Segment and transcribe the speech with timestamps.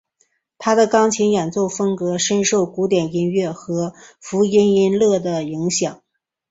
[0.57, 6.01] 他的钢琴演奏风格深受古典音乐和福音音乐的影响。